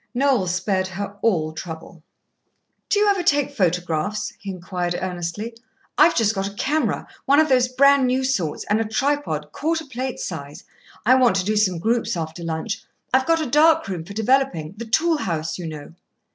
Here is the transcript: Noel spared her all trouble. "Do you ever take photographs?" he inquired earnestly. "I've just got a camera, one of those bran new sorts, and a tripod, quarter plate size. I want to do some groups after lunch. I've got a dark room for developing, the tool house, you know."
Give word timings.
Noel 0.15 0.47
spared 0.47 0.87
her 0.87 1.19
all 1.21 1.53
trouble. 1.53 2.01
"Do 2.89 2.97
you 2.99 3.07
ever 3.07 3.21
take 3.21 3.55
photographs?" 3.55 4.33
he 4.39 4.49
inquired 4.49 4.95
earnestly. 4.99 5.53
"I've 5.95 6.15
just 6.15 6.33
got 6.33 6.49
a 6.49 6.55
camera, 6.55 7.07
one 7.25 7.39
of 7.39 7.49
those 7.49 7.67
bran 7.67 8.07
new 8.07 8.23
sorts, 8.23 8.63
and 8.67 8.81
a 8.81 8.83
tripod, 8.83 9.51
quarter 9.51 9.85
plate 9.85 10.19
size. 10.19 10.63
I 11.05 11.13
want 11.13 11.35
to 11.35 11.45
do 11.45 11.55
some 11.55 11.77
groups 11.77 12.17
after 12.17 12.43
lunch. 12.43 12.81
I've 13.13 13.27
got 13.27 13.41
a 13.43 13.45
dark 13.45 13.87
room 13.87 14.03
for 14.03 14.13
developing, 14.13 14.73
the 14.75 14.85
tool 14.85 15.17
house, 15.19 15.59
you 15.59 15.67
know." 15.67 15.93